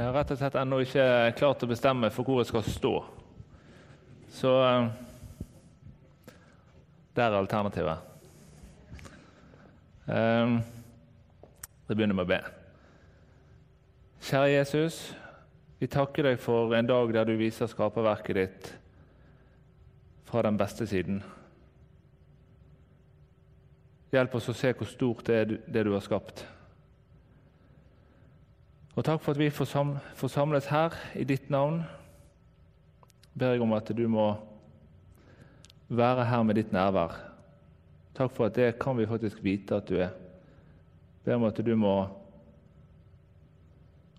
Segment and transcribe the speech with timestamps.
[0.00, 2.90] Jeg har rett og slett ennå ikke klart å bestemme for hvor jeg skal stå.
[4.32, 4.86] Så eh,
[7.18, 8.06] der er alternativet.
[10.08, 10.54] Eh,
[11.84, 12.38] det begynner med å be.
[14.24, 14.96] Kjære Jesus,
[15.82, 18.70] vi takker deg for en dag der du viser skaperverket ditt
[20.30, 21.20] fra den beste siden.
[24.16, 26.46] Hjelp oss å se hvor stort det er det du har skapt.
[29.00, 31.78] Og takk for at vi får samles her i ditt navn.
[33.32, 34.36] ber jeg om at du må
[35.88, 37.16] være her med ditt nærvær.
[38.14, 40.10] Takk for at det kan vi faktisk vite at du er.
[41.24, 42.08] ber om at du må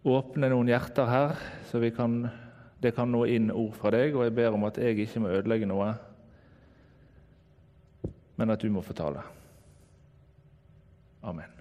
[0.03, 1.35] åpne noen hjerter her,
[1.69, 2.27] så kan,
[2.81, 4.15] det kan nå inn ord fra deg.
[4.15, 5.93] Og jeg ber om at jeg ikke må ødelegge noe,
[8.35, 9.21] men at du må fortale.
[11.21, 11.60] Amen.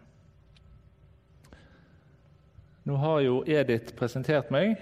[2.91, 4.73] Nå har jo Edith presentert meg,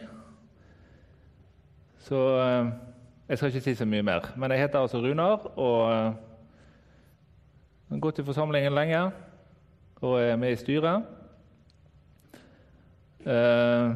[2.07, 2.70] så eh,
[3.28, 4.31] jeg skal ikke si så mye mer.
[4.33, 6.14] Men jeg heter altså Runar og eh,
[7.91, 9.03] har gått i forsamlingen lenge
[10.01, 11.05] og er med i styret.
[13.29, 13.92] Eh,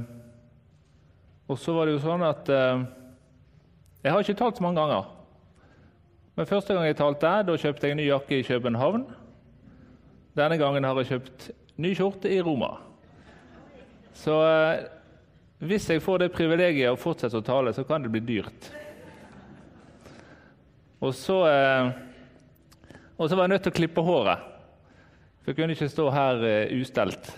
[1.48, 5.08] og så var det jo sånn at Jeg har ikke talt så mange ganger.
[6.36, 9.08] Men første gang jeg talte, da kjøpte jeg ny jakke i København.
[10.36, 12.74] Denne gangen har jeg kjøpt ny skjorte i Roma.
[14.14, 14.84] Så eh,
[15.64, 18.70] hvis jeg får det privilegiet å fortsette å tale, så kan det bli dyrt.
[21.02, 21.92] Og så, eh,
[23.16, 24.48] og så var jeg nødt til å klippe håret.
[25.42, 27.32] For jeg kunne ikke stå her eh, ustelt.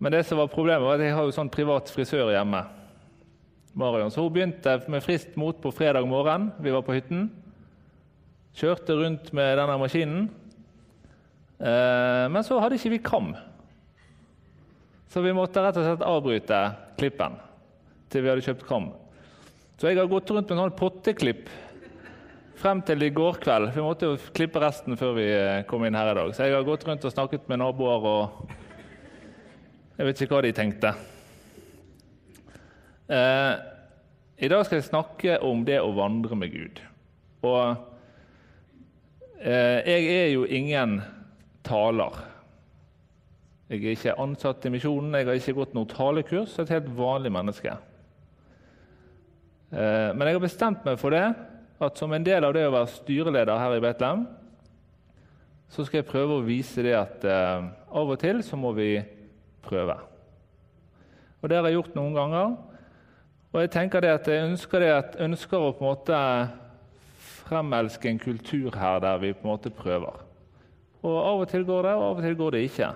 [0.00, 2.64] Men det som var problemet var at jeg har jo sånn privat frisør hjemme.
[3.78, 4.10] Marion.
[4.10, 6.48] Så hun begynte med frist mot på fredag morgen.
[6.58, 7.28] Vi var på hytten.
[8.56, 10.24] Kjørte rundt med denne maskinen.
[11.60, 13.28] Men så hadde ikke vi kam.
[15.10, 16.58] Så vi måtte rett og slett avbryte
[17.00, 17.34] klippen
[18.10, 18.92] til vi hadde kjøpt kram.
[19.80, 21.48] Så jeg har gått rundt med en sånn potteklipp
[22.60, 23.72] frem til i går kveld.
[23.74, 26.30] Vi måtte jo klippe resten før vi eh, kom inn her i dag.
[26.36, 28.52] Så jeg har gått rundt og snakket med naboer, og
[29.96, 30.92] jeg vet ikke hva de tenkte.
[33.10, 33.52] Eh,
[34.46, 36.82] I dag skal jeg snakke om det å vandre med Gud.
[37.42, 37.62] Og
[39.40, 41.00] eh, jeg er jo ingen
[41.66, 42.20] taler.
[43.70, 46.56] Jeg er ikke ansatt i misjonen, jeg har ikke gått noe talekurs.
[46.56, 47.76] Jeg er et helt vanlig menneske.
[49.70, 51.22] Eh, men jeg har bestemt meg for det,
[51.78, 54.24] at som en del av det å være styreleder her i Betlehem,
[55.70, 58.96] så skal jeg prøve å vise det at eh, av og til så må vi
[59.62, 59.94] prøve.
[61.38, 62.56] Og Det har jeg gjort noen ganger.
[63.52, 66.18] Og jeg tenker det at jeg ønsker, det at ønsker å på en måte
[67.46, 70.18] fremelske en kultur her der vi på en måte prøver.
[71.06, 72.90] Og Av og til går det, og av og til går det ikke.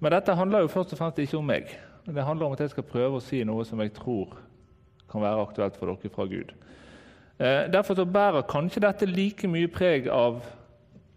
[0.00, 1.70] Men dette handler jo først og fremst ikke om meg.
[2.06, 4.34] Det handler om at jeg skal prøve å si noe som jeg tror
[5.10, 6.50] kan være aktuelt for dere fra Gud.
[7.38, 10.42] Eh, derfor så bærer kanskje dette like mye preg av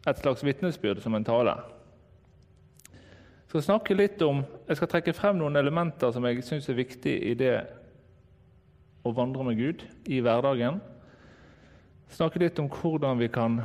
[0.07, 1.57] et slags vitnesbyrd som en tale.
[3.53, 7.13] Jeg skal litt om, jeg skal trekke frem noen elementer som jeg syns er viktig
[7.31, 7.55] i det
[9.07, 10.81] å vandre med Gud i hverdagen.
[12.11, 13.61] Snakke litt om hvordan vi kan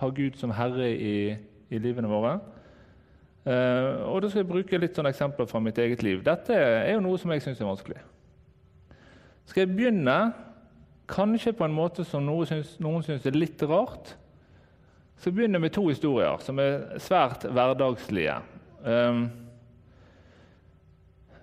[0.00, 1.36] ha Gud som herre i,
[1.70, 2.38] i livene våre.
[3.46, 6.18] Uh, og Da skal jeg bruke litt sånne eksempler fra mitt eget liv.
[6.26, 8.00] Dette er jo noe som jeg syns er vanskelig.
[9.46, 10.16] Skal jeg begynne
[11.06, 14.16] kanskje på en måte som noen syns, noen syns er litt rart?
[15.16, 18.40] Så jeg begynner med to historier som er svært hverdagslige.
[18.82, 19.28] Um,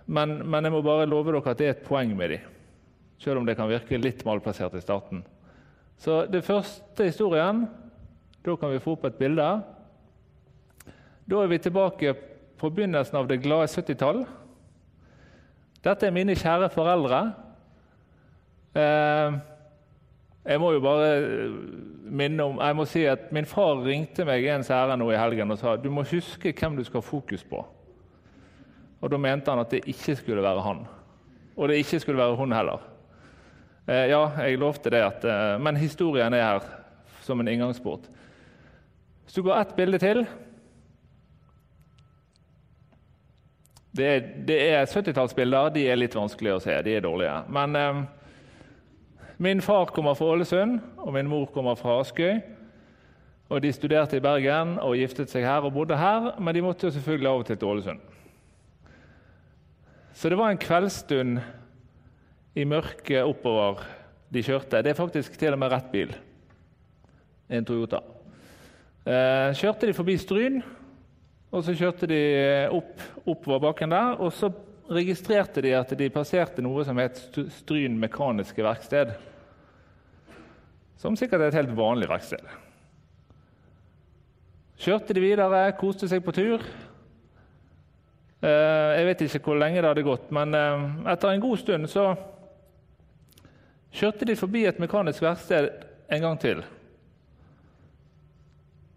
[0.06, 2.52] men, men, jeg må bare love dere at det er et poeng med dem,
[3.24, 5.24] selv om det kan virke litt malplassert i starten.
[5.98, 7.68] Så det første historien
[8.44, 9.46] Da kan vi få opp et bilde.
[11.34, 12.12] Da er vi tilbake
[12.62, 14.20] på begynnelsen av det glade 70-tall.
[15.82, 17.22] Dette er mine kjære foreldre.
[18.78, 19.38] Eh,
[20.46, 21.56] jeg må jo bare eh,
[22.06, 25.56] minne om, jeg må si at Min far ringte meg en sære nå i helgen
[25.56, 27.64] og sa du må huske hvem du skal ha fokus på.
[29.02, 30.86] Og Da mente han at det ikke skulle være han.
[31.58, 32.86] Og det ikke skulle være hun heller.
[33.88, 36.72] Eh, ja, jeg lovte det, at, men historien er her
[37.26, 38.06] som en inngangsport.
[39.26, 40.28] Hvis du går ett bilde til
[43.94, 45.70] Det er, er 70-tallsbilder.
[45.76, 46.76] De er litt vanskelige å se.
[46.86, 47.36] De er dårlige.
[47.54, 48.00] Men eh,
[49.38, 52.40] min far kommer fra Ålesund, og min mor kommer fra Askøy.
[53.54, 56.88] Og De studerte i Bergen og giftet seg her og bodde her, men de måtte
[56.88, 58.00] jo selvfølgelig av og til til Ålesund.
[60.14, 61.42] Så det var en kveldsstund
[62.56, 63.84] i mørket oppover
[64.34, 64.82] de kjørte.
[64.82, 66.14] Det er faktisk til og med rett bil.
[67.50, 68.02] En Toyota.
[69.06, 70.62] Eh, kjørte de forbi Stryn,
[71.54, 72.22] Og så kjørte de
[72.74, 74.50] opp oppover bakken der, og så
[74.94, 77.22] registrerte de at de passerte noe som het
[77.60, 79.14] Stryn mekaniske verksted.
[81.00, 82.42] Som sikkert er et helt vanlig verksted.
[84.84, 86.64] Kjørte de videre, koste seg på tur.
[88.44, 91.88] Eh, jeg vet ikke hvor lenge det hadde gått, men eh, etter en god stund
[91.92, 92.10] så
[93.94, 95.70] kjørte de forbi et mekanisk verksted
[96.12, 96.64] en gang til.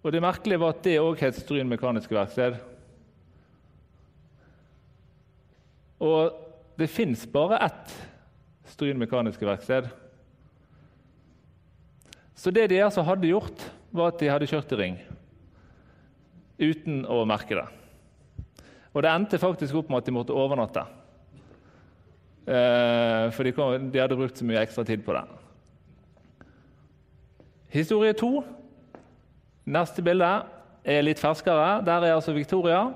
[0.07, 2.61] Og Det merkelige var at det òg het Stryn mekaniske verksted.
[5.99, 6.37] Og
[6.79, 7.95] det fins bare ett
[8.71, 9.89] Stryn mekaniske verksted.
[12.39, 15.01] Så det de altså hadde gjort, var at de hadde kjørt i ring
[16.63, 17.67] uten å merke det.
[18.95, 20.85] Og det endte faktisk opp med at de måtte overnatte.
[22.47, 25.25] Eh, for de, kom, de, hadde brukt så mye ekstra tid på det.
[27.75, 28.39] Historie to,
[29.67, 30.31] neste bilde,
[30.87, 31.81] er litt ferskere.
[31.87, 32.87] Der er altså Victoria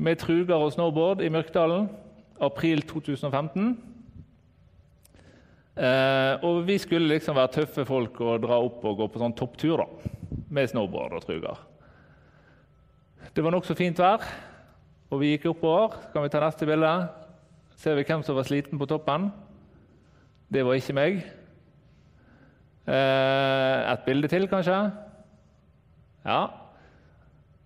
[0.00, 1.88] med truger og snowboard i Mørkdalen.
[2.40, 3.74] April 2015.
[5.80, 9.36] Eh, og vi skulle liksom være tøffe folk og dra opp og gå på sånn
[9.36, 9.86] topptur da,
[10.52, 11.60] med snowboard og truger.
[13.36, 14.24] Det var nokså fint vær,
[15.12, 16.00] og vi gikk oppover.
[16.12, 16.94] Kan vi ta neste bilde.
[17.80, 19.30] Ser vi hvem som var sliten på toppen?
[20.50, 21.20] Det var ikke meg.
[22.90, 24.80] Eh, et bilde til, kanskje?
[26.24, 26.40] Ja.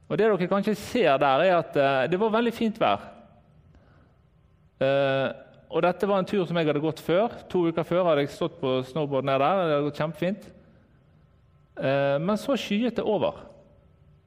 [0.08, 3.06] Og Det dere kanskje ser der, er at eh, det var veldig fint vær.
[4.80, 5.28] Eh,
[5.74, 7.32] og Dette var en tur som jeg hadde gått før.
[7.50, 9.62] To uker før hadde jeg stått på snowboard ned der.
[9.62, 10.50] Det hadde gått kjempefint.
[11.74, 13.40] Men så skyet det over.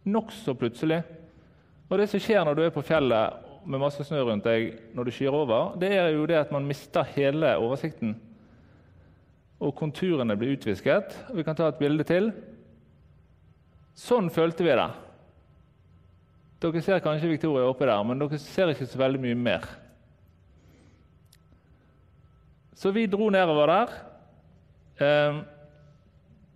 [0.03, 0.97] Nokså plutselig.
[1.87, 5.07] Og Det som skjer når du er på fjellet med masse snø rundt deg når
[5.07, 8.15] du skyer over, det er jo det at man mister hele oversikten.
[9.59, 11.15] Og konturene blir utvisket.
[11.33, 12.31] Vi kan ta et bilde til.
[13.97, 14.87] Sånn følte vi det.
[16.61, 19.67] Dere ser kanskje Victoria oppe der, men dere ser ikke så veldig mye mer.
[22.77, 23.95] Så vi dro nedover der.
[25.01, 25.39] Eh,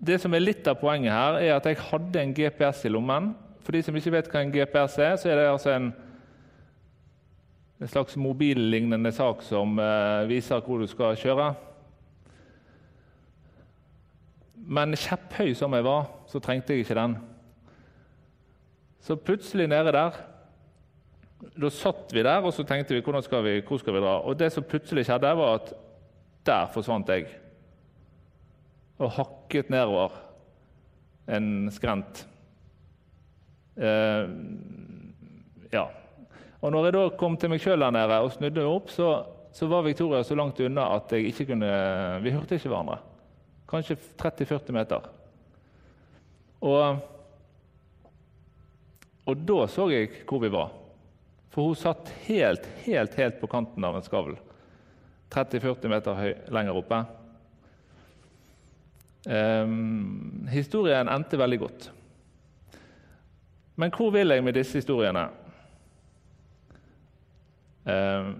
[0.01, 3.33] det som er litt av poenget her, er at jeg hadde en GPS i lommen
[3.61, 5.91] for de som ikke vet hva en GPS er, så er det altså en,
[7.81, 11.51] en slags mobillignende sak som eh, viser hvor du skal kjøre.
[14.61, 17.17] Men kjepphøy som jeg var, så trengte jeg ikke den.
[19.01, 20.17] Så plutselig nede der
[21.57, 24.19] Da satt vi der og så tenkte vi, skal vi hvor skal vi dra.
[24.21, 25.73] Og det som plutselig skjedde, var at
[26.45, 27.25] der forsvant jeg.
[28.99, 30.11] Og hakket nedover
[31.27, 32.27] en skrent.
[33.77, 34.29] Eh,
[35.73, 35.85] ja.
[36.61, 39.23] Og når jeg da kom til meg sjøl der nede og snudde meg opp, så,
[39.53, 41.71] så, var Victoria så langt unna at jeg ikke kunne
[42.21, 42.99] Vi hørte ikke hverandre.
[43.71, 45.09] Kanskje 30-40 meter.
[46.61, 46.99] Og,
[49.25, 50.71] og da så jeg hvor vi var.
[51.51, 54.37] For hun satt helt, helt, helt på kanten av en skavl.
[55.31, 57.01] 30-40 meter høy, lenger oppe.
[59.27, 61.89] Um, historien endte veldig godt.
[63.79, 65.27] Men hvor vil jeg med disse historiene?
[67.85, 68.35] Um,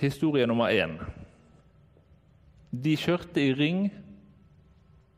[0.00, 0.98] historie nummer én.
[2.70, 3.86] De kjørte i ring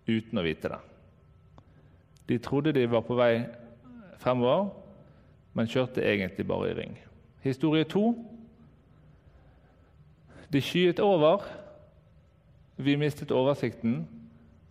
[0.09, 0.81] uten å vite det.
[2.29, 3.33] De trodde de var på vei
[4.21, 4.69] fremover,
[5.59, 6.93] men kjørte egentlig bare i ring.
[7.43, 8.13] Historie to.
[10.53, 11.43] De skyet over.
[12.77, 14.05] Vi mistet oversikten,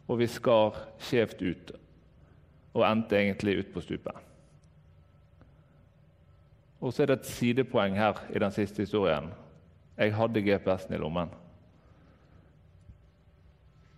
[0.07, 1.73] og vi skar skjevt ut
[2.77, 4.15] og endte egentlig ut på stupet.
[6.79, 9.31] Og så er det et sidepoeng her i den siste historien.
[9.97, 11.33] Jeg hadde GPS-en i lommen.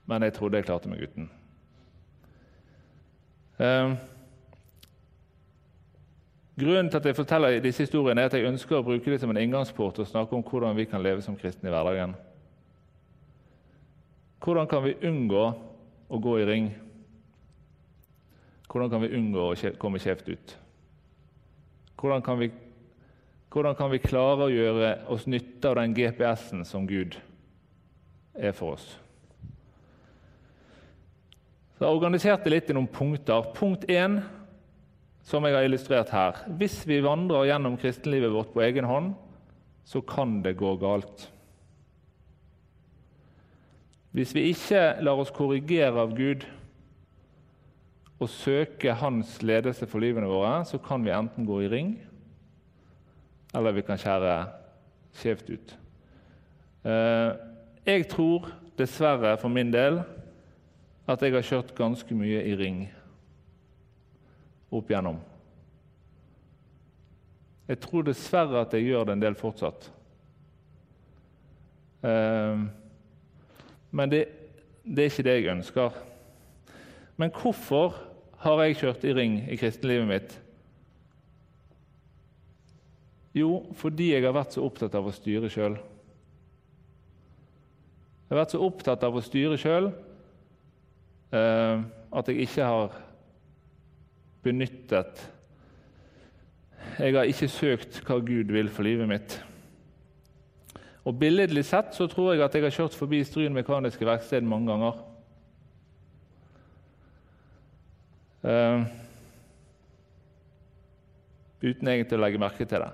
[0.05, 1.29] Men jeg trodde jeg klarte meg uten.
[3.59, 3.93] Eh,
[6.59, 9.31] grunnen til at jeg forteller disse historiene, er at jeg ønsker å bruke dem som
[9.33, 12.15] en inngangsport og snakke om hvordan vi kan leve som kristne i hverdagen.
[14.43, 15.43] Hvordan kan vi unngå
[16.09, 16.71] å gå i ring?
[18.69, 20.57] Hvordan kan vi unngå å komme skjevt ut?
[21.99, 22.51] Hvordan kan vi
[23.49, 27.15] hvordan kan vi klare å gjøre oss nytte av den GPS-en som Gud
[28.37, 28.85] er for oss?
[31.73, 33.49] Så Jeg organiserte litt i noen punkter.
[33.55, 34.19] Punkt én,
[35.29, 36.39] som jeg har illustrert her.
[36.57, 39.13] Hvis vi vandrer gjennom kristenlivet vårt på egen hånd,
[39.85, 41.27] så kan det gå galt.
[44.13, 46.47] Hvis vi ikke lar oss korrigere av Gud
[48.19, 51.91] og søke Hans ledelse for livene våre, så kan vi enten gå i ring
[53.55, 54.33] eller vi kan skjære
[55.17, 55.71] skjevt ut.
[56.85, 57.29] Eh,
[57.85, 60.01] jeg tror dessverre for min del
[61.09, 62.83] at jeg har kjørt ganske mye i ring
[64.71, 65.19] opp igjennom.
[67.69, 69.89] Jeg tror dessverre at jeg gjør det en del fortsatt.
[72.01, 72.61] Eh,
[73.91, 74.23] men det,
[74.83, 75.97] det er ikke det jeg ønsker.
[77.19, 77.97] Men hvorfor
[78.41, 80.37] har jeg kjørt i ring i kristenlivet mitt?
[83.37, 85.75] Jo, fordi jeg har vært så opptatt av å styre sjøl.
[88.29, 89.91] Jeg har vært så opptatt av å styre sjøl
[91.33, 92.97] eh, at jeg ikke har
[94.43, 95.25] benyttet
[96.99, 99.35] Jeg har ikke søkt hva Gud vil for livet mitt.
[101.07, 104.71] Og Billedlig sett så tror jeg at jeg har kjørt forbi Stryn mekaniske verksted mange
[104.71, 104.99] ganger.
[108.39, 108.83] Uh,
[111.63, 112.91] uten egentlig å legge merke til det.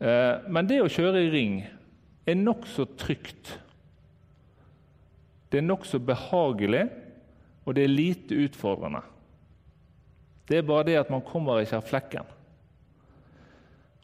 [0.00, 1.58] Uh, men det å kjøre i ring
[2.26, 3.56] er nokså trygt.
[5.52, 6.86] Det er nokså behagelig,
[7.64, 9.02] og det er lite utfordrende.
[10.46, 12.34] Det er bare det at man kommer ikke av flekken.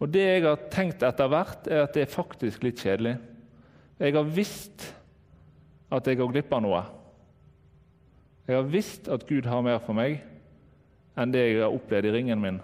[0.03, 3.15] Og Det jeg har tenkt etter hvert, er at det er faktisk litt kjedelig.
[4.03, 4.89] Jeg har visst
[5.93, 6.83] at jeg går glipp av noe.
[8.49, 10.19] Jeg har visst at Gud har mer for meg
[11.15, 12.59] enn det jeg har opplevd i ringen min.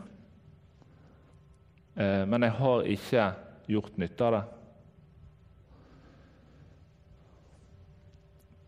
[1.94, 3.26] Eh, men jeg har ikke
[3.70, 4.42] gjort nytte av det.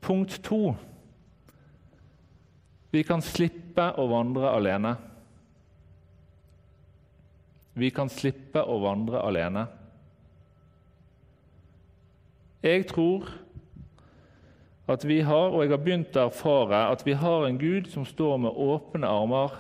[0.04, 0.60] Punkt to
[2.90, 4.94] vi kan slippe å vandre alene.
[7.78, 9.66] Vi kan slippe å vandre alene.
[12.60, 13.30] Jeg tror
[14.90, 18.04] at vi har, og jeg har begynt å erfare, at vi har en Gud som
[18.04, 19.54] står med åpne armer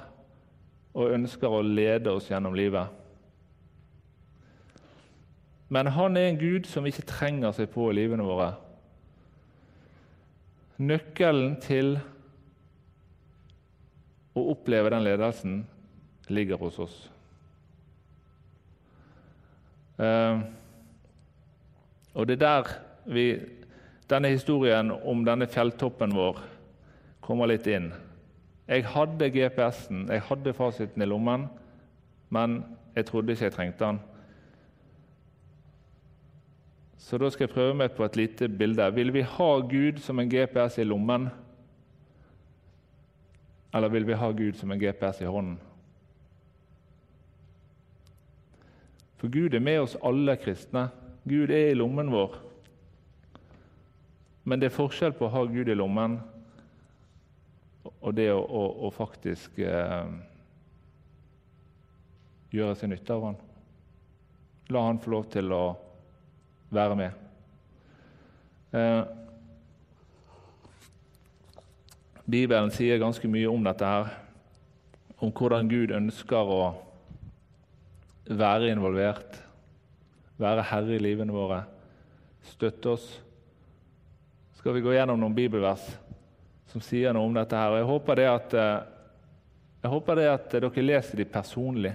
[0.90, 2.90] og ønsker å lede oss gjennom livet.
[5.70, 8.50] Men han er en Gud som ikke trenger seg på i livene våre.
[10.82, 12.00] Nøkkelen til
[14.34, 15.62] å oppleve den ledelsen
[16.30, 16.98] ligger hos oss.
[20.00, 20.42] Eh,
[22.14, 22.70] og det er der
[23.10, 23.24] vi,
[24.10, 26.40] denne historien om denne fjelltoppen vår
[27.24, 27.90] kommer litt inn.
[28.70, 31.48] Jeg hadde GPS-en, jeg hadde fasiten i lommen,
[32.30, 32.60] men
[32.94, 34.00] jeg trodde ikke jeg trengte den.
[37.00, 38.84] Så da skal jeg prøve meg på et lite bilde.
[38.94, 41.30] Vil vi ha Gud som en GPS i lommen,
[43.72, 45.58] eller vil vi ha Gud som en GPS i hånden?
[49.20, 50.88] For Gud er med oss alle kristne.
[51.28, 52.38] Gud er i lommen vår.
[54.48, 56.16] Men det er forskjell på å ha Gud i lommen
[58.00, 60.08] og det å, å, å faktisk eh,
[62.56, 63.38] gjøre seg nytte av Han.
[64.72, 65.64] La Han få lov til å
[66.72, 67.26] være med.
[68.72, 69.02] Eh,
[72.30, 74.12] Bibelen sier ganske mye om dette her,
[75.20, 76.60] om hvordan Gud ønsker å
[78.30, 79.40] være involvert,
[80.40, 81.64] være herre i livene våre,
[82.52, 83.08] støtte oss.
[84.60, 85.84] Skal vi gå gjennom noen bibelvers
[86.70, 87.72] som sier noe om dette her.
[87.72, 91.94] Og jeg håper det at, eh, håper det at dere leser de personlig.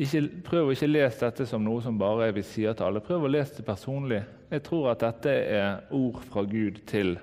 [0.00, 3.02] Ikke, prøv å ikke lese dette som noe som bare vi sier til alle.
[3.04, 4.22] Prøv å lese det personlig.
[4.50, 7.18] Jeg tror at dette er ord fra Gud til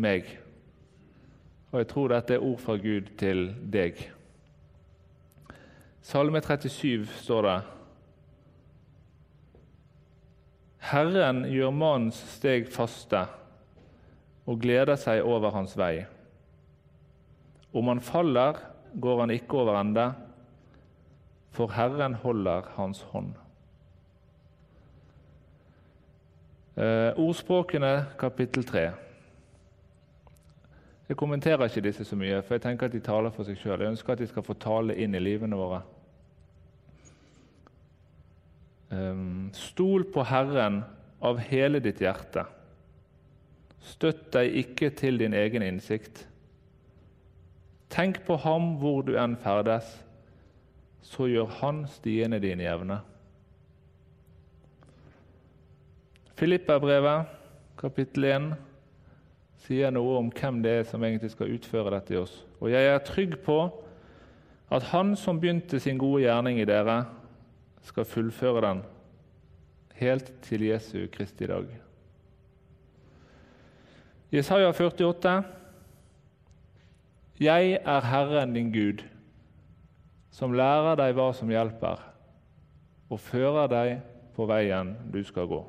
[0.00, 0.30] meg.
[1.70, 4.00] Og jeg tror dette er ord fra Gud til deg.
[6.02, 7.58] Salme 37 står det
[10.90, 13.26] Herren gjør mannens steg faste
[14.48, 16.06] og gleder seg over hans vei.
[17.76, 18.56] Om han faller,
[18.98, 20.08] går han ikke over ende,
[21.54, 23.36] for Herren holder hans hånd.
[26.80, 28.88] Eh, ordspråkene kapittel 3.
[31.10, 33.80] Jeg kommenterer ikke disse så mye, for jeg tenker at de taler for seg sjøl.
[33.82, 35.80] Jeg ønsker at de skal få tale inn i livene våre.
[38.94, 40.84] Um, stol på Herren
[41.18, 42.46] av hele ditt hjerte.
[43.82, 46.28] Støtt deg ikke til din egen innsikt.
[47.90, 49.90] Tenk på ham hvor du enn ferdes,
[51.02, 53.02] så gjør han stiene dine jevne.
[56.38, 57.38] Filipperbrevet,
[57.82, 58.52] kapittel 1
[59.66, 62.34] sier noe om hvem det er som egentlig skal utføre dette i oss.
[62.60, 63.58] Og jeg er trygg på
[64.70, 67.04] at Han som begynte sin gode gjerning i dere,
[67.82, 68.82] skal fullføre den
[70.00, 71.64] helt til Jesu Kristi dag.
[74.32, 75.42] Jesaja 48.
[77.40, 79.02] Jeg er Herren din Gud,
[80.30, 81.98] som lærer deg hva som hjelper,
[83.10, 83.94] og fører deg
[84.36, 85.64] på veien du skal gå.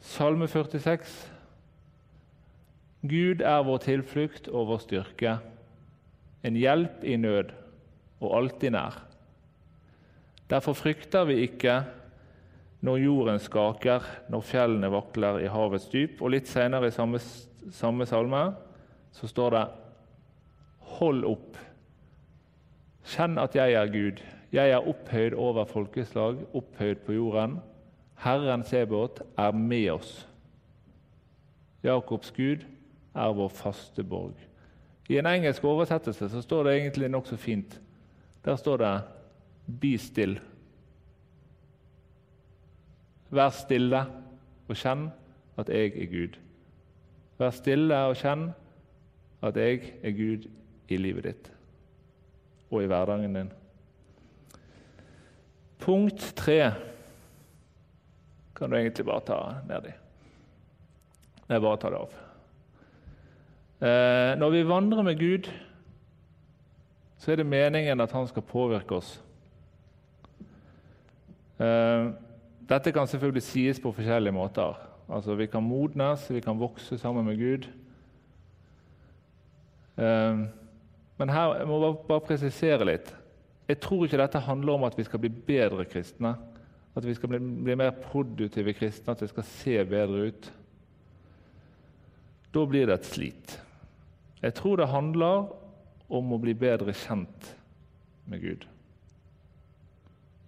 [0.00, 1.32] Salme 46.
[3.06, 5.36] Gud er vår tilflukt og vår styrke,
[6.46, 7.52] en hjelp i nød
[8.20, 8.98] og alltid nær.
[10.50, 11.80] Derfor frykter vi ikke
[12.86, 16.20] når jorden skaker, når fjellene vakler i havets dyp.
[16.22, 17.20] Og litt senere i samme,
[17.74, 18.44] samme salme
[19.16, 19.64] så står det
[20.96, 21.56] Hold opp.
[23.06, 24.22] Kjenn at jeg er Gud.
[24.54, 27.58] Jeg er opphøyd over folkeslag, opphøyd på jorden.
[28.16, 30.28] Herren Sebot er med oss.
[31.82, 32.64] Jakobs Gud
[33.14, 34.34] er vår faste borg.
[35.08, 37.80] I en engelsk oversettelse så står det egentlig nokså fint.
[38.44, 39.02] Der står det
[39.80, 40.40] 'Be still'.
[43.30, 44.06] Vær stille
[44.68, 45.10] og kjenn
[45.58, 46.38] at jeg er Gud.
[47.38, 48.50] Vær stille og kjenn
[49.42, 50.48] at jeg er Gud
[50.88, 51.52] i livet ditt
[52.70, 53.52] og i hverdagen din.
[55.78, 56.72] Punkt tre
[58.56, 59.92] kan du egentlig bare ta nedi.
[61.46, 62.14] Nei, bare ta det av.
[63.76, 65.50] Eh, når vi vandrer med Gud,
[67.20, 69.16] så er det meningen at han skal påvirke oss.
[71.60, 72.08] Eh,
[72.68, 74.80] dette kan selvfølgelig sies på forskjellige måter.
[75.08, 77.68] Altså, Vi kan modnes, vi kan vokse sammen med Gud.
[79.98, 80.46] Eh,
[81.18, 83.14] men her jeg må jeg bare presisere litt.
[83.68, 86.36] Jeg tror ikke dette handler om at vi skal bli bedre kristne.
[86.96, 90.52] At vi skal bli, bli mer produktive kristne, at det skal se bedre ut.
[92.54, 93.58] Da blir det et slit.
[94.42, 95.50] Jeg tror det handler
[96.08, 97.50] om å bli bedre kjent
[98.30, 98.64] med Gud.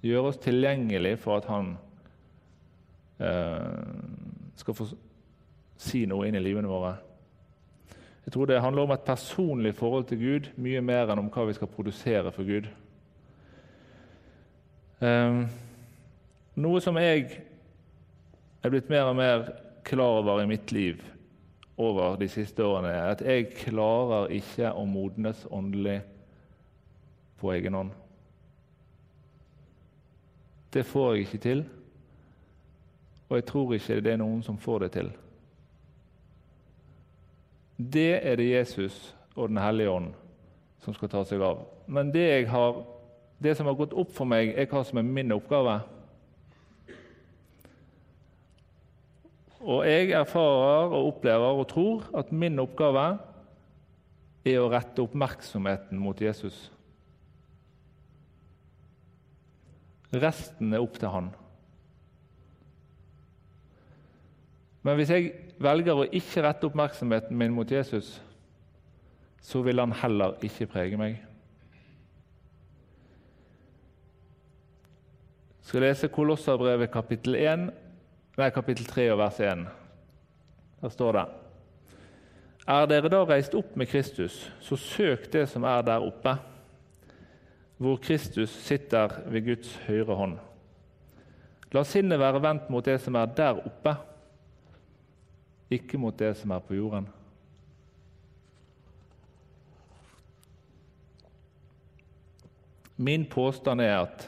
[0.07, 1.75] Gjøre oss tilgjengelig for at Han
[3.19, 4.87] eh, skal få
[5.79, 6.95] si noe inn i livene våre.
[8.25, 11.47] Jeg tror det handler om et personlig forhold til Gud mye mer enn om hva
[11.49, 12.69] vi skal produsere for Gud.
[15.01, 15.43] Eh,
[16.59, 17.29] noe som jeg
[18.63, 19.47] er blitt mer og mer
[19.87, 21.01] klar over i mitt liv
[21.79, 26.01] over de siste årene, er at jeg klarer ikke å modnes åndelig
[27.39, 27.93] på egen hånd.
[30.75, 31.65] Det får jeg ikke til,
[33.29, 35.13] og jeg tror ikke det er noen som får det til.
[37.79, 40.15] Det er det Jesus og Den hellige ånd
[40.83, 41.61] som skal ta seg av.
[41.87, 42.81] Men det, har,
[43.39, 45.77] det som har gått opp for meg, er hva som er min oppgave.
[49.69, 53.19] Og jeg erfarer og opplever og tror at min oppgave
[54.49, 56.57] er å rette oppmerksomheten mot Jesus.
[60.15, 61.29] Resten er opp til han.
[64.87, 68.15] Men hvis jeg velger å ikke rette oppmerksomheten min mot Jesus,
[69.45, 71.19] så vil han heller ikke prege meg.
[75.59, 77.69] Jeg skal lese Kolosserbrevet kapittel 1,
[78.39, 79.65] nei, kapittel 3 og vers 1.
[80.79, 81.25] Der står det
[82.69, 86.37] Er dere da reist opp med Kristus, så søk det som er der oppe
[87.79, 90.39] hvor Kristus sitter ved Guds høyre hånd.
[91.73, 93.95] La sinnet være vendt mot det som er der oppe,
[95.71, 97.07] ikke mot det som er på jorden.
[102.97, 104.27] Min påstand er at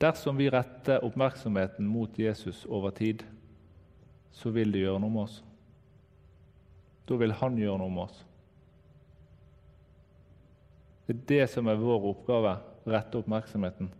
[0.00, 3.24] dersom vi retter oppmerksomheten mot Jesus over tid,
[4.32, 5.40] så vil det gjøre noe med oss.
[7.08, 8.24] Da vil han gjøre noe med oss.
[11.06, 12.54] Det er det som er vår oppgave
[12.86, 13.90] rette oppmerksomheten.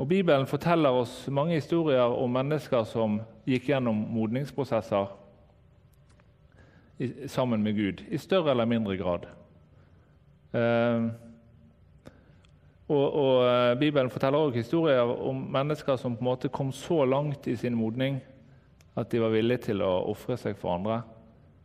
[0.00, 5.10] Og Bibelen forteller oss mange historier om mennesker som gikk gjennom modningsprosesser
[7.28, 9.26] sammen med Gud, i større eller mindre grad.
[10.52, 11.10] Eh,
[12.90, 17.04] og, og, eh, Bibelen forteller også historier om mennesker som på en måte kom så
[17.06, 18.18] langt i sin modning
[18.98, 21.00] at de var villige til å ofre seg for andre.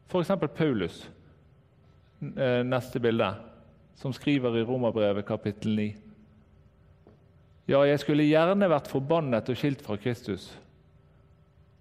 [0.06, 0.32] F.eks.
[0.54, 1.00] Paulus.
[2.22, 3.28] Eh, neste bilde,
[3.98, 5.88] som skriver i Romerbrevet kapittel 9.
[7.68, 10.52] Ja, jeg skulle gjerne vært forbannet og skilt fra Kristus,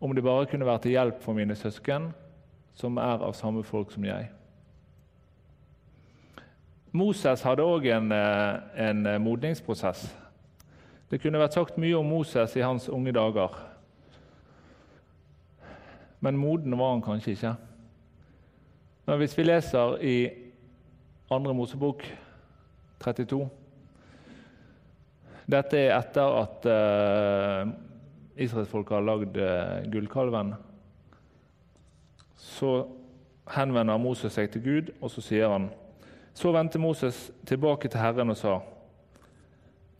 [0.01, 2.09] om det bare kunne vært til hjelp for mine søsken,
[2.75, 4.31] som er av samme folk som jeg.
[6.95, 10.07] Moses hadde òg en, eh, en eh, modningsprosess.
[11.11, 13.51] Det kunne vært sagt mye om Moses i hans unge dager.
[16.21, 17.55] Men moden var han kanskje ikke.
[19.07, 20.17] Men hvis vi leser i
[21.29, 21.53] 2.
[21.53, 22.07] Mosebok
[23.01, 23.49] 32
[25.51, 27.73] Dette er etter at uh,
[28.41, 30.55] israelsfolket har lagd uh, gullkalven.
[32.37, 32.87] Så
[33.53, 35.69] henvender Moses seg til Gud, og så sier han
[36.35, 38.59] Så vendte Moses tilbake til Herren og sa:"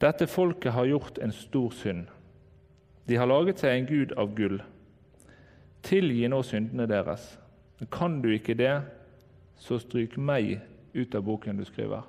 [0.01, 2.07] Dette folket har gjort en stor synd.
[3.07, 4.59] De har laget seg en gud av gull.
[5.83, 7.39] Tilgi nå syndene deres.
[7.91, 8.81] Kan du ikke det,
[9.55, 10.59] så stryk meg
[10.95, 12.01] ut av boken du skriver.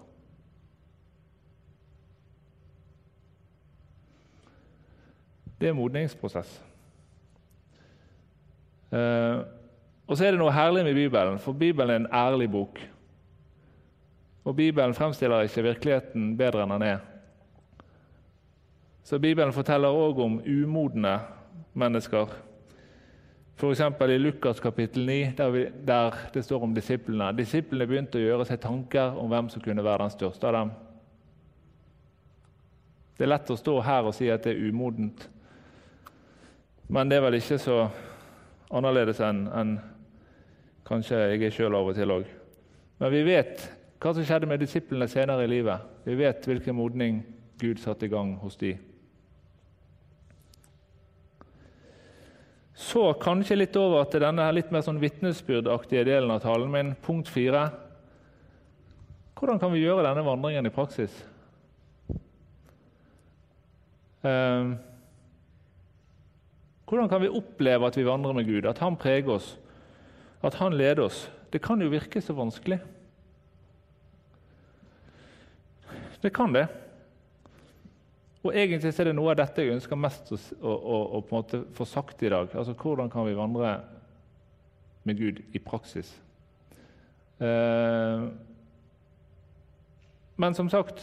[5.61, 6.63] Det er en modningsprosess.
[8.93, 9.39] Eh,
[10.07, 12.81] og så er det noe herlig med Bibelen, for Bibelen er en ærlig bok.
[14.47, 17.01] Og Bibelen fremstiller ikke virkeligheten bedre enn den er.
[19.07, 21.17] Så Bibelen forteller òg om umodne
[21.75, 22.31] mennesker.
[23.57, 23.81] F.eks.
[23.81, 27.33] i Lukas kapittel 9, der, vi, der, det står om disiplene.
[27.35, 30.73] Disiplene begynte å gjøre seg tanker om hvem som kunne være den største av dem.
[33.17, 35.25] Det er lett å stå her og si at det er umodent,
[36.93, 37.79] men det er vel ikke så
[38.71, 39.73] annerledes enn en,
[40.87, 42.29] kanskje jeg er sjøl av og til òg.
[43.01, 43.65] Men vi vet
[44.01, 45.85] hva som skjedde med disiplene senere i livet.
[46.05, 47.23] Vi vet hvilken modning
[47.61, 48.75] Gud satte i gang hos de.
[52.77, 57.31] Så kanskje litt over til denne litt mer sånn vitnesbyrdaktige delen av talen min, punkt
[57.33, 57.71] fire.
[59.37, 61.15] Hvordan kan vi gjøre denne vandringen i praksis?
[64.21, 64.75] Eh,
[66.87, 69.57] hvordan kan vi oppleve at vi vandrer med Gud, at Han preger oss,
[70.45, 71.31] at Han leder oss?
[71.53, 72.79] Det kan jo virke så vanskelig.
[76.27, 76.67] Det kan det.
[78.43, 80.73] Og Egentlig er det noe av dette jeg ønsker mest å, å,
[81.19, 82.51] å, på en måte få sagt i dag.
[82.51, 83.77] Altså, Hvordan kan vi vandre
[85.07, 86.11] med Gud i praksis?
[87.39, 88.27] Eh,
[90.41, 91.03] men som sagt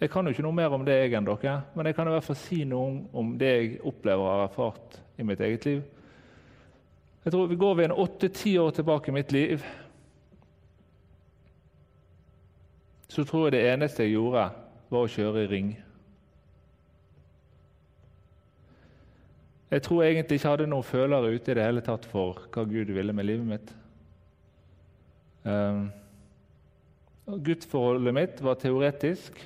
[0.00, 2.14] Jeg kan jo ikke noe mer om det jeg enn dere, men jeg kan i
[2.16, 5.64] hvert fall si noe om, om det jeg opplever og har erfart i mitt eget
[5.68, 5.84] liv.
[7.24, 9.64] Jeg tror Vi går ved en åtte-ti år tilbake i mitt liv.
[13.08, 14.48] Så tror jeg det eneste jeg gjorde
[14.90, 15.68] var å kjøre i ring.
[19.70, 22.64] Jeg tror egentlig ikke jeg hadde noen følere ute i det hele tatt for hva
[22.70, 23.72] Gud ville med livet mitt.
[25.46, 25.88] Um,
[27.26, 29.40] Gudsforholdet mitt var teoretisk,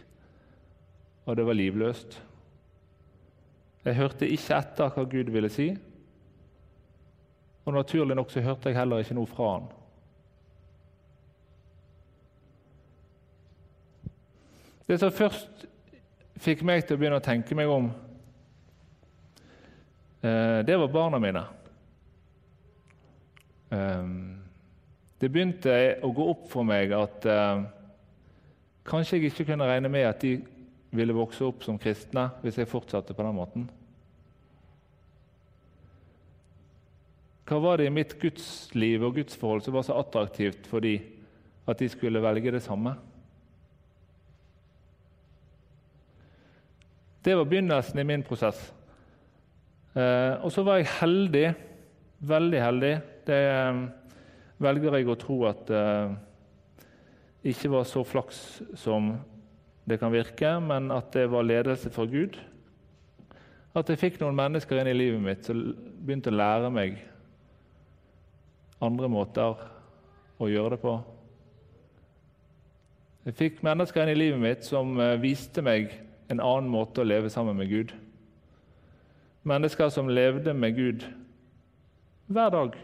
[1.24, 2.18] og det var livløst.
[3.84, 5.70] Jeg hørte ikke etter hva Gud ville si,
[7.64, 9.68] og naturlig nok så hørte jeg heller ikke noe fra han.
[14.90, 15.68] Det som først
[16.42, 17.84] fikk meg til å begynne å tenke meg om,
[20.18, 21.42] eh, det var barna mine.
[23.70, 24.40] Ehm,
[25.20, 27.62] det begynte å gå opp for meg at eh,
[28.82, 30.40] kanskje jeg ikke kunne regne med at de
[30.90, 33.68] ville vokse opp som kristne hvis jeg fortsatte på den måten.
[37.46, 41.06] Hva var det i mitt gudsliv og gudsforhold som var så attraktivt for dem
[41.70, 42.96] at de skulle velge det samme?
[47.24, 48.60] Det var begynnelsen i min prosess.
[49.94, 51.46] Eh, og så var jeg heldig,
[52.18, 52.92] veldig heldig.
[53.26, 53.80] Det eh,
[54.60, 56.14] velger jeg å tro at eh,
[57.52, 59.12] ikke var så flaks som
[59.88, 62.38] det kan virke, men at det var ledelse fra Gud.
[63.76, 65.60] At jeg fikk noen mennesker inn i livet mitt som
[66.00, 67.00] begynte å lære meg
[68.80, 69.60] andre måter
[70.40, 70.94] å gjøre det på.
[73.28, 75.92] Jeg fikk mennesker inn i livet mitt som eh, viste meg
[76.30, 77.92] en annen måte å leve sammen med Gud.
[79.42, 81.06] Mennesker som levde med Gud
[82.30, 82.76] hver dag.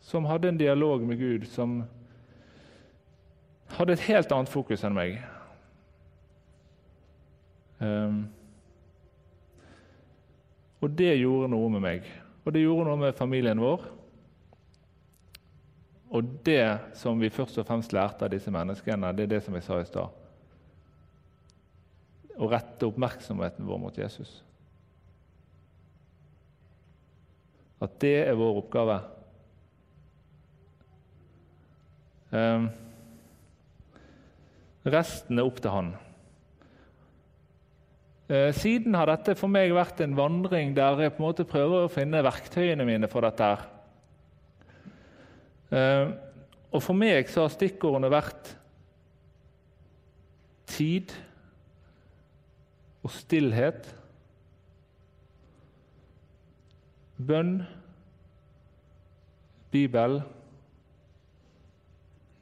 [0.00, 1.84] Som hadde en dialog med Gud, som
[3.76, 5.20] hadde et helt annet fokus enn meg.
[7.78, 8.24] Um,
[10.82, 12.08] og det gjorde noe med meg,
[12.42, 13.86] og det gjorde noe med familien vår.
[16.10, 16.64] Og det
[16.98, 19.78] som vi først og fremst lærte av disse menneskene, det er det som jeg sa
[19.78, 20.19] i stad
[22.40, 24.40] å rette oppmerksomheten vår mot Jesus.
[27.80, 28.98] At det er vår oppgave.
[32.30, 32.68] Um,
[34.86, 35.90] resten er opp til han.
[38.30, 41.86] Uh, siden har dette for meg vært en vandring der jeg på en måte prøver
[41.86, 43.50] å finne verktøyene mine for dette.
[45.70, 46.12] Uh,
[46.70, 48.52] og For meg så har stikkordene vært
[50.70, 51.10] tid,
[53.02, 53.88] og stillhet.
[57.20, 57.60] Bønn,
[59.70, 60.20] Bibel,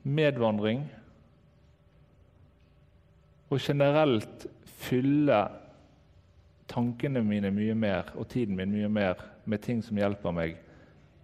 [0.09, 0.87] medvandring
[3.51, 4.47] og generelt
[4.79, 5.41] fylle
[6.69, 10.57] tankene mine mye mer og tiden min mye mer med ting som hjelper meg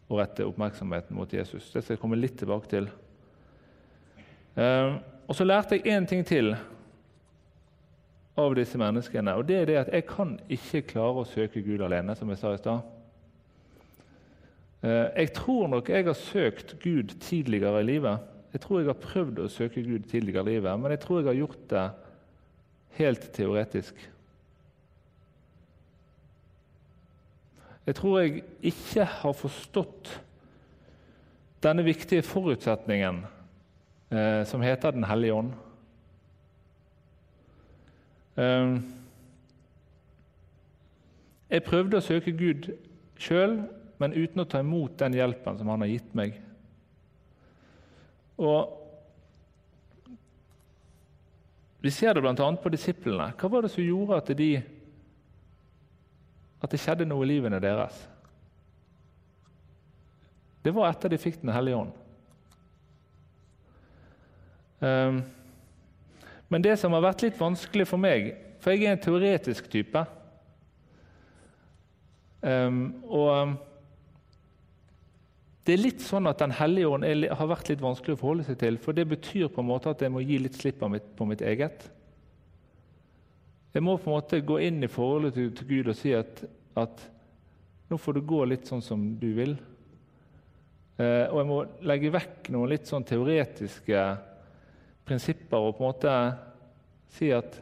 [0.09, 1.71] å rette oppmerksomheten mot Jesus.
[1.73, 2.89] Det skal jeg komme litt tilbake til.
[4.57, 6.55] Uh, og Så lærte jeg én ting til
[8.37, 9.35] av disse menneskene.
[9.39, 12.41] Og det er det at jeg kan ikke klare å søke Gud alene, som jeg
[12.41, 12.81] sa i stad.
[14.83, 18.33] Eh, jeg tror nok jeg har søkt Gud tidligere i livet.
[18.53, 21.31] Jeg tror jeg har prøvd å søke Gud tidligere i livet, men jeg tror jeg
[21.31, 21.87] har gjort det
[22.99, 24.11] helt teoretisk.
[27.87, 30.13] Jeg tror jeg ikke har forstått
[31.65, 33.25] denne viktige forutsetningen
[34.11, 35.53] eh, som heter Den hellige ånd.
[38.37, 38.77] Eh,
[41.55, 42.71] jeg prøvde å søke Gud
[43.21, 43.61] sjøl,
[44.03, 46.41] men uten å ta imot den hjelpen som han har gitt meg.
[48.43, 48.81] Og
[51.85, 52.47] Vi ser det bl.a.
[52.57, 53.27] på disiplene.
[53.37, 54.55] Hva var det som gjorde at, de,
[56.65, 57.99] at det skjedde noe i livene deres?
[60.65, 61.93] Det var etter de fikk Den hellige ånd.
[64.81, 65.21] Um,
[66.53, 70.01] men det som har vært litt vanskelig for meg For jeg er en teoretisk type.
[72.45, 73.57] Um, og
[75.65, 78.59] det er litt sånn at Den hellige ånd har vært litt vanskelig å forholde seg
[78.61, 78.79] til.
[78.81, 81.87] For det betyr på en måte at jeg må gi litt slipp på mitt eget.
[83.75, 86.45] Jeg må på en måte gå inn i forholdet til, til Gud og si at,
[86.79, 87.01] at,
[87.91, 89.57] nå får du gå litt sånn som du vil.
[91.01, 91.57] Eh, og jeg må
[91.91, 94.05] legge vekk noen litt sånn teoretiske
[95.05, 96.15] prinsipper og på en måte
[97.15, 97.61] si at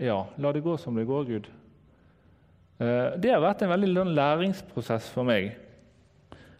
[0.00, 1.48] Ja, la det gå som det går, Gud.
[2.80, 5.50] Eh, det har vært en veldig lang læringsprosess for meg.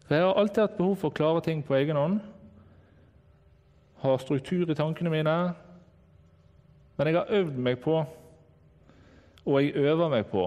[0.04, 2.18] For Jeg har alltid hatt behov for å klare ting på egen hånd.
[4.02, 5.36] Ha struktur i tankene mine.
[6.98, 7.96] Men jeg har øvd meg på,
[9.46, 10.42] og jeg øver meg på,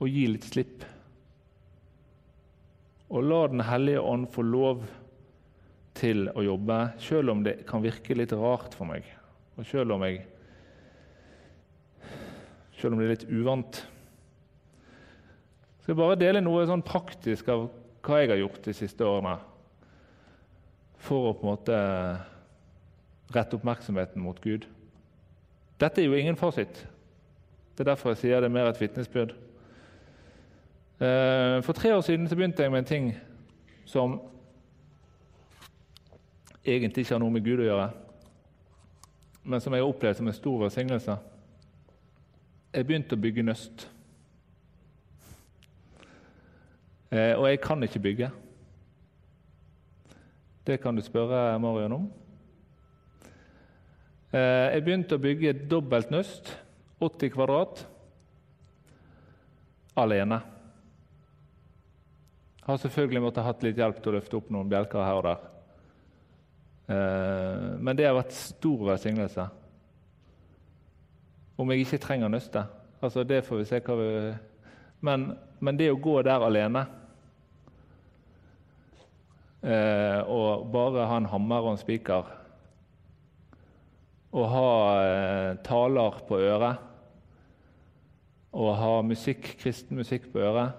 [0.00, 0.86] å gi litt slipp.
[3.12, 4.86] Og la Den hellige ånd få lov
[5.94, 9.06] til å jobbe, selv om det kan virke litt rart for meg.
[9.54, 10.24] Og selv om, jeg,
[12.80, 13.80] selv om det er litt uvant.
[15.78, 17.68] Jeg skal bare dele noe sånn praktisk av
[18.04, 19.36] hva jeg har gjort de siste årene
[21.04, 21.78] for å på en måte
[23.34, 24.66] rette oppmerksomheten mot Gud.
[25.80, 26.84] Dette er jo ingen fasit.
[27.74, 29.34] Det er derfor jeg sier det er mer et vitnesbyrd.
[31.02, 33.08] Eh, for tre år siden begynte jeg med en ting
[33.88, 34.20] som
[36.64, 37.88] egentlig ikke har noe med Gud å gjøre,
[39.44, 41.16] men som jeg har opplevd som en stor velsignelse.
[42.74, 43.84] Jeg begynte å bygge nøst.
[47.12, 48.30] Eh, og jeg kan ikke bygge.
[50.66, 52.08] Det kan du spørre Marion om.
[54.32, 56.50] Eh, jeg begynte å bygge dobbelt nøst,
[57.04, 57.84] 80 kvadrat,
[59.94, 60.40] alene.
[62.64, 65.53] Har selvfølgelig måttet hatt litt hjelp til å løfte opp noen bjelker her og der.
[66.86, 69.46] Eh, men det har vært stor velsignelse.
[71.56, 72.64] Om jeg ikke trenger nøste.
[73.00, 74.10] Altså, det får vi se hva vi
[75.04, 75.26] men,
[75.60, 76.86] men det å gå der alene
[79.60, 82.30] eh, og bare ha en hammer og en spiker.
[84.34, 84.70] Og ha
[85.04, 86.90] eh, taler på øret.
[88.54, 90.72] Og ha musikk, kristen musikk på øret.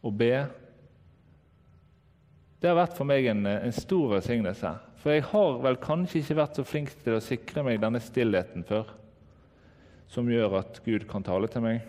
[0.00, 0.32] Og be.
[2.58, 4.72] Det har vært for meg en, en stor velsignelse.
[4.98, 8.64] For jeg har vel kanskje ikke vært så flink til å sikre meg denne stillheten
[8.66, 8.90] før,
[10.10, 11.84] som gjør at Gud kan tale til meg.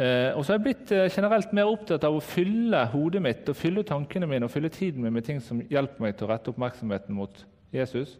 [0.00, 3.48] Eh, og så har jeg blitt eh, generelt mer opptatt av å fylle hodet mitt
[3.50, 6.30] og fylle tankene mine og fylle tiden min med ting som hjelper meg til å
[6.30, 7.42] rette oppmerksomheten mot
[7.74, 8.14] Jesus.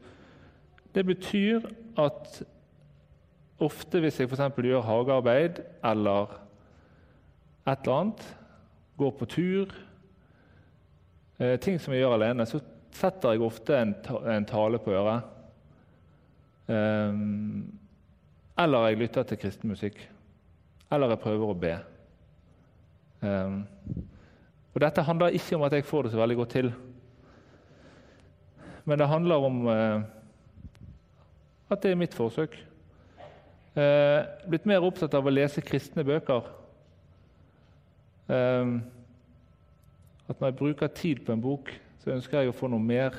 [0.92, 1.70] Det betyr
[2.02, 2.42] at
[3.62, 4.58] ofte hvis jeg f.eks.
[4.58, 6.34] gjør hagearbeid eller
[7.68, 8.26] et eller annet,
[8.98, 9.72] går på tur,
[11.40, 12.60] eh, ting som jeg gjør alene, så
[12.94, 15.36] setter jeg ofte en, ta en tale på øret.
[16.70, 17.66] Um,
[18.60, 19.96] eller jeg lytter til kristen musikk
[20.90, 21.74] eller jeg prøver å be.
[23.22, 23.60] Um,
[24.70, 26.70] og Dette handler ikke om at jeg får det så veldig godt til,
[28.88, 30.02] men det handler om uh,
[31.70, 32.56] at det er mitt forsøk.
[33.76, 36.48] Uh, blitt mer opptatt av å lese kristne bøker.
[38.30, 38.80] Um,
[40.30, 43.16] at når jeg bruker tid på en bok, så ønsker jeg å få noe mer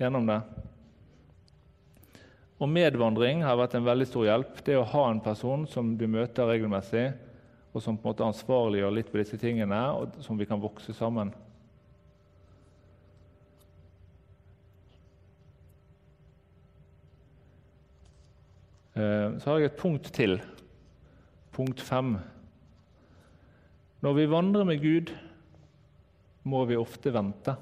[0.00, 0.38] gjennom det.
[2.62, 4.60] Og medvandring har vært en veldig stor hjelp.
[4.64, 7.10] Det å ha en person som du møter regelmessig,
[7.72, 10.94] og som på en måte ansvarliggjør litt på disse tingene, og som vi kan vokse
[10.96, 11.32] sammen.
[18.94, 20.38] Eh, så har jeg et punkt til.
[21.52, 22.14] Punkt fem.
[24.02, 25.12] Når vi vandrer med Gud,
[26.44, 27.54] må vi ofte vente.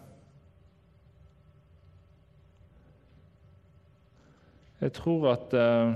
[4.81, 5.95] Jeg tror at eh,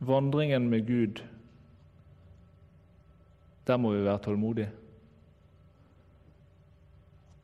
[0.00, 1.22] vandringen med Gud,
[3.66, 4.70] der må vi være tålmodige.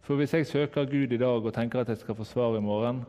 [0.01, 2.61] For hvis jeg søker Gud i dag og tenker at jeg skal få svar i
[2.61, 3.05] morgen,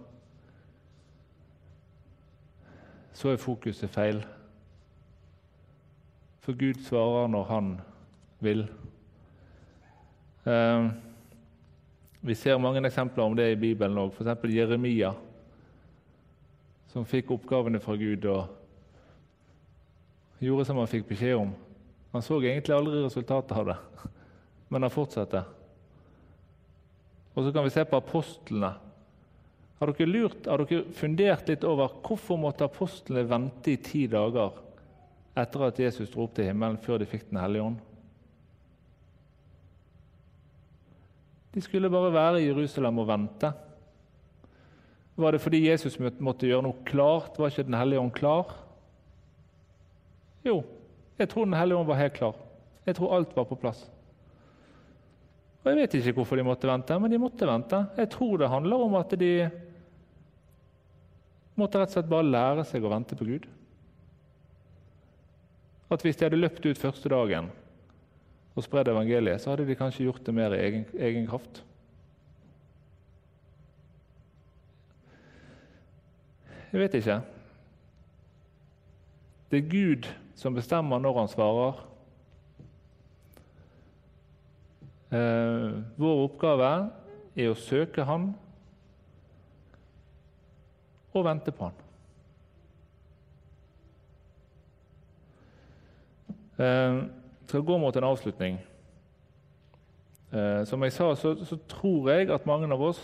[3.14, 4.26] så er fokuset feil.
[6.40, 7.82] For Gud svarer når Han
[8.40, 8.68] vil.
[10.44, 10.88] Eh,
[12.20, 14.44] vi ser mange eksempler om det i Bibelen òg, f.eks.
[14.52, 15.14] Jeremia,
[16.92, 18.52] som fikk oppgavene fra Gud og
[20.44, 21.52] gjorde som han fikk beskjed om.
[22.14, 23.78] Han så egentlig aldri resultatet av det,
[24.72, 25.44] men han fortsatte.
[27.34, 28.74] Og så kan vi se på apostlene.
[29.80, 34.62] Har dere, lurt, har dere fundert litt over hvorfor måtte apostlene vente i ti dager
[35.40, 37.82] etter at Jesus dro opp til himmelen, før de fikk Den hellige ånd?
[41.54, 43.52] De skulle bare være i Jerusalem og vente.
[45.16, 47.38] Var det fordi Jesus måtte gjøre noe klart?
[47.38, 48.56] Var ikke Den hellige ånd klar?
[50.44, 50.64] Jo,
[51.20, 52.40] jeg tror Den hellige ånd var helt klar.
[52.86, 53.86] Jeg tror alt var på plass.
[55.64, 57.86] Og Jeg vet ikke hvorfor de måtte vente, men de måtte vente.
[57.98, 59.50] Jeg tror det handler om at de
[61.56, 63.46] måtte rett og slett bare lære seg å vente på Gud.
[65.94, 67.52] At hvis de hadde løpt ut første dagen
[68.56, 71.64] og spredd evangeliet, så hadde de kanskje gjort det mer i egen, egen kraft.
[76.74, 77.22] Jeg vet ikke.
[79.52, 81.82] Det er Gud som bestemmer når han svarer.
[85.14, 86.70] Eh, vår oppgave
[87.38, 88.32] er å søke Han
[91.14, 91.84] og vente på Han.
[96.58, 98.60] Eh, skal gå mot en avslutning.
[100.34, 103.02] Eh, som jeg sa, så, så, tror jeg at mange av oss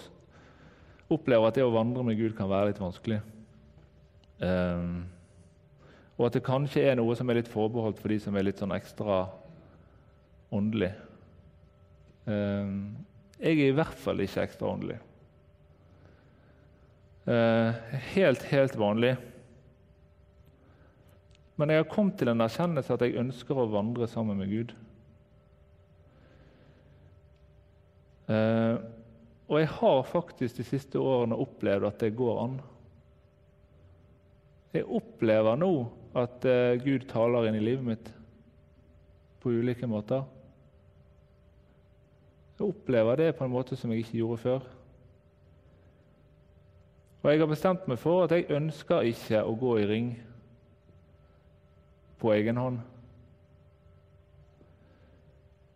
[1.10, 3.20] opplever at det å vandre med Gud kan være litt vanskelig.
[6.20, 8.62] og at det kanskje er noe som er litt forbeholdt for de som er litt
[8.62, 9.26] sånn ekstra
[10.56, 10.94] åndelig.
[12.30, 12.72] Eh,
[13.40, 15.00] jeg er i hvert fall ikke ekstra åndelig.
[18.16, 19.12] helt, helt vanlig.
[21.60, 24.70] Men jeg har kommet til en erkjennelse at jeg ønsker å vandre sammen med Gud.
[28.32, 28.76] Eh,
[29.50, 32.54] og jeg har faktisk de siste årene opplevd at det går an.
[34.72, 35.72] Jeg opplever nå
[36.24, 38.14] at eh, Gud taler inn i livet mitt
[39.44, 40.24] på ulike måter.
[42.56, 44.72] Jeg opplever det på en måte som jeg ikke gjorde før.
[47.20, 50.10] Og jeg har bestemt meg for at jeg ønsker ikke å gå i ring
[52.20, 52.80] på egen hånd.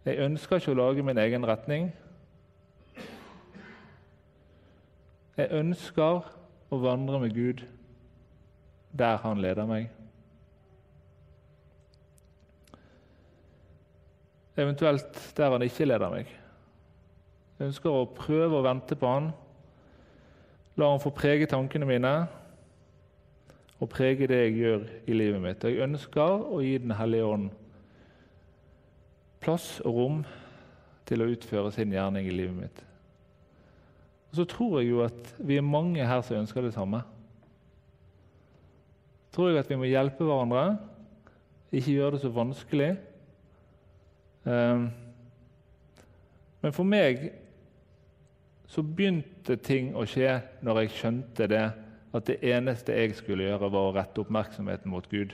[0.03, 1.91] Jeg ønsker ikke å lage min egen retning.
[5.37, 6.25] Jeg ønsker
[6.69, 7.63] å vandre med Gud
[8.93, 9.87] der Han leder meg.
[14.59, 16.27] Eventuelt der Han ikke leder meg.
[17.57, 19.31] Jeg ønsker å prøve å vente på han.
[20.75, 22.13] La han få prege tankene mine
[23.81, 25.63] og prege det jeg gjør i livet mitt.
[25.63, 27.49] Jeg ønsker å gi Den hellige ånd
[29.43, 30.23] plass og rom
[31.07, 32.83] til å utføre sin gjerning i livet mitt.
[34.31, 37.03] Og Så tror jeg jo at vi er mange her som ønsker det samme.
[39.33, 40.77] Tror jeg at vi må hjelpe hverandre,
[41.73, 42.91] ikke gjøre det så vanskelig.
[44.45, 44.89] Ehm,
[46.61, 47.31] men for meg
[48.69, 51.65] så begynte ting å skje når jeg skjønte det,
[52.13, 55.33] at det eneste jeg skulle gjøre, var å rette oppmerksomheten mot Gud.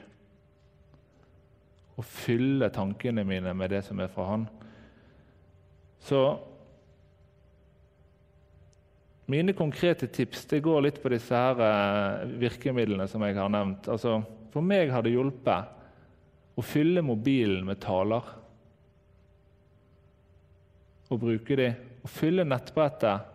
[2.00, 4.46] Og fylle tankene mine med det som er fra Han.
[6.00, 6.22] Så
[9.30, 13.90] mine konkrete tips det går litt på disse her eh, virkemidlene som jeg har nevnt.
[13.92, 14.22] Altså,
[14.54, 18.24] for meg har det hjulpet å fylle mobilen med taler.
[21.12, 23.28] Og bruke dem å fylle nettbrettet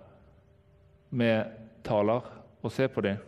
[1.15, 1.53] med
[1.87, 2.27] taler
[2.65, 3.21] og se på dem.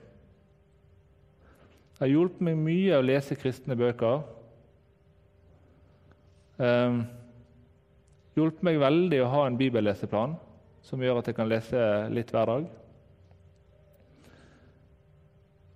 [1.97, 4.19] Det har hjulpet meg mye å lese kristne bøker.
[6.61, 6.99] Um,
[8.37, 10.35] hjulpet meg veldig å ha en bibelleseplan
[10.85, 11.81] som gjør at jeg kan lese
[12.13, 12.67] litt hver dag.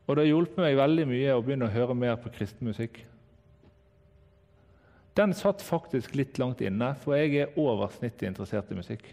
[0.05, 3.01] Og det har hjulpet meg veldig mye å begynne å høre mer på kristen musikk.
[5.17, 9.09] Den satt faktisk litt langt inne, for jeg er over snittet interessert i musikk.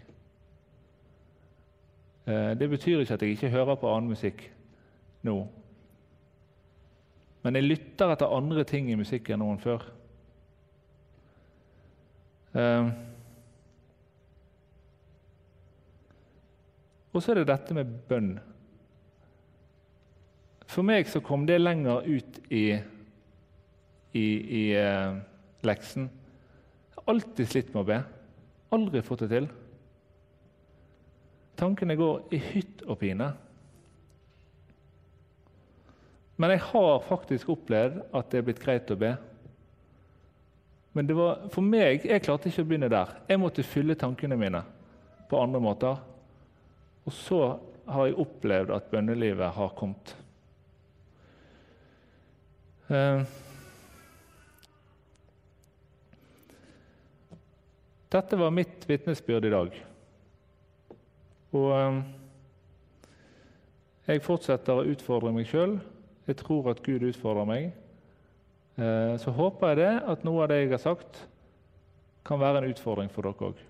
[2.28, 4.44] Eh, det betyr ikke at jeg ikke hører på annen musikk
[5.24, 5.38] nå.
[7.44, 9.86] Men jeg lytter etter andre ting i musikken enn før.
[12.58, 12.90] Eh,
[17.12, 18.36] og så er det dette med bønn.
[20.68, 22.64] For meg så kom det lenger ut i
[24.12, 24.26] i,
[24.60, 25.16] i eh,
[25.66, 26.08] leksen.
[26.08, 27.98] Jeg har alltid slitt med å be.
[28.74, 29.48] Aldri fått det til.
[31.58, 33.32] Tankene går i hytt og pine.
[36.38, 39.16] Men jeg har faktisk opplevd at det er blitt greit å be.
[40.94, 43.16] Men var, for meg, jeg klarte ikke å begynne der.
[43.28, 44.62] Jeg måtte fylle tankene mine
[45.30, 45.98] på andre måter.
[47.06, 47.42] Og så
[47.88, 50.14] har jeg opplevd at bønnelivet har kommet.
[52.88, 53.26] Uh,
[58.14, 59.78] dette var mitt vitnesbyrd i dag.
[61.58, 61.98] Og eh,
[64.08, 65.78] jeg fortsetter å utfordre meg sjøl.
[66.28, 67.70] Jeg tror at Gud utfordrer meg.
[68.76, 71.22] Eh, så håper jeg det at noe av det jeg har sagt,
[72.28, 73.62] kan være en utfordring for dere òg.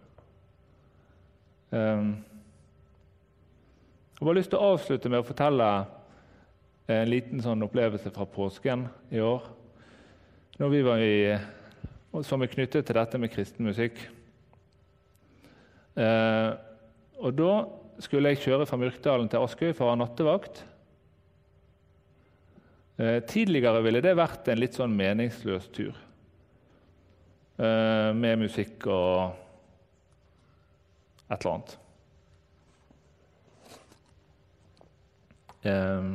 [1.71, 2.09] Eh,
[4.19, 5.69] jeg har lyst til å avslutte med å fortelle
[6.89, 9.45] en liten sånn opplevelse fra påsken i år.
[10.59, 11.37] Når vi var i,
[12.27, 14.01] som er knyttet til dette med kristen musikk.
[15.95, 16.51] Eh,
[17.23, 17.53] og Da
[18.03, 20.65] skulle jeg kjøre fra Myrkdalen til Askøy for å ha nattevakt.
[22.99, 25.95] Eh, tidligere ville det vært en litt sånn meningsløs tur.
[27.59, 29.37] Eh, med musikk og
[31.29, 31.77] et eller annet.
[35.63, 36.09] Eh,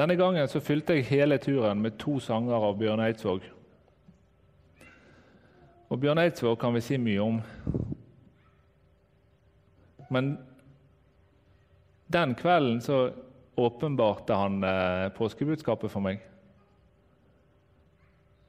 [0.00, 3.46] denne gangen så fylte jeg hele turen med to sanger av Bjørn Eidsvåg.
[5.88, 7.38] Og Bjørn Eidsvåg kan vi si mye om.
[10.10, 10.34] Men
[12.10, 13.00] den kvelden så
[13.58, 16.22] åpenbarte han eh, påskebudskapet for meg.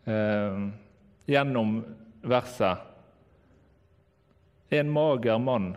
[0.06, 0.62] Eh,
[1.30, 1.80] gjennom
[2.22, 2.86] verset
[4.70, 5.72] En mager mann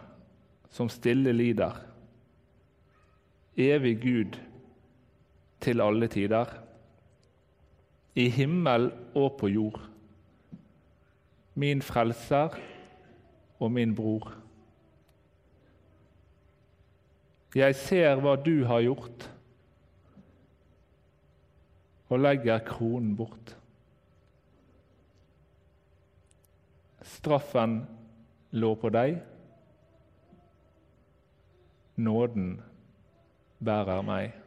[0.68, 1.78] som stille lider,
[3.56, 4.36] evig Gud
[5.64, 6.50] til alle tider,
[8.12, 9.78] i himmel og på jord,
[11.56, 12.58] min frelser
[13.56, 14.28] og min bror.
[17.52, 19.26] Jeg ser hva du har gjort,
[22.08, 23.52] og legger kronen bort.
[27.04, 27.82] Straffen
[28.56, 29.18] lå på deg,
[32.00, 32.54] nåden
[33.60, 34.38] bærer meg.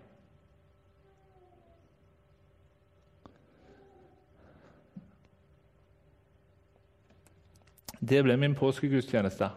[8.06, 9.50] Det ble min påskegudstjeneste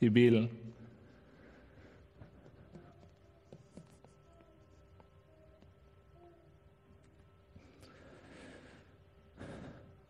[0.00, 0.48] i bilen.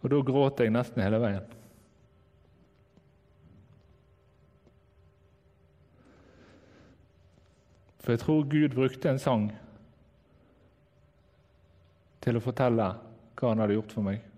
[0.01, 1.57] Og da gråt jeg nesten hele veien.
[8.01, 9.51] For jeg tror Gud brukte en sang
[12.25, 12.89] til å fortelle
[13.37, 14.30] hva han hadde gjort for meg.